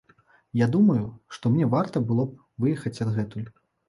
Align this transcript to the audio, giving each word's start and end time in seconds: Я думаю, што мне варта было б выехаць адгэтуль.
Я 0.59 0.67
думаю, 0.75 1.03
што 1.37 1.51
мне 1.55 1.67
варта 1.73 2.01
было 2.07 2.25
б 2.31 2.63
выехаць 2.65 3.01
адгэтуль. 3.07 3.45